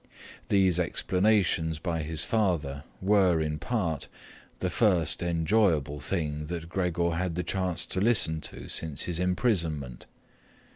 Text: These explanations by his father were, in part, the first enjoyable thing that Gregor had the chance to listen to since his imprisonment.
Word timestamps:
These 0.47 0.79
explanations 0.79 1.77
by 1.77 2.01
his 2.01 2.23
father 2.23 2.85
were, 3.01 3.39
in 3.39 3.59
part, 3.59 4.07
the 4.57 4.71
first 4.71 5.21
enjoyable 5.21 5.99
thing 5.99 6.47
that 6.47 6.67
Gregor 6.69 7.11
had 7.11 7.35
the 7.35 7.43
chance 7.43 7.85
to 7.85 8.01
listen 8.01 8.41
to 8.41 8.67
since 8.67 9.03
his 9.03 9.19
imprisonment. 9.19 10.07